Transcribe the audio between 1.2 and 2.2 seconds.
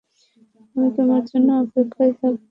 জন্য অপেক্ষায়